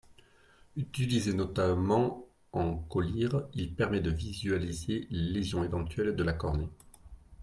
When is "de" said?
3.99-4.09, 6.15-6.23